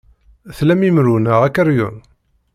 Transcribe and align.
Tlam 0.57 0.81
imru 0.87 1.15
neɣ 1.17 1.39
akeryun? 1.47 1.97